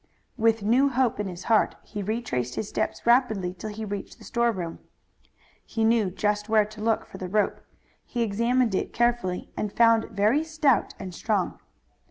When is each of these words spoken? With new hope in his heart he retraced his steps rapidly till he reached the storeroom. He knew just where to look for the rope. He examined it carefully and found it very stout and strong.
With 0.35 0.63
new 0.63 0.89
hope 0.89 1.19
in 1.19 1.27
his 1.27 1.43
heart 1.43 1.75
he 1.83 2.01
retraced 2.01 2.55
his 2.55 2.67
steps 2.69 3.05
rapidly 3.05 3.53
till 3.53 3.69
he 3.69 3.85
reached 3.85 4.17
the 4.17 4.23
storeroom. 4.23 4.79
He 5.63 5.83
knew 5.83 6.09
just 6.09 6.49
where 6.49 6.65
to 6.65 6.81
look 6.81 7.05
for 7.05 7.19
the 7.19 7.29
rope. 7.29 7.61
He 8.03 8.23
examined 8.23 8.73
it 8.73 8.93
carefully 8.93 9.51
and 9.55 9.71
found 9.71 10.03
it 10.05 10.11
very 10.13 10.43
stout 10.43 10.95
and 10.97 11.13
strong. 11.13 11.59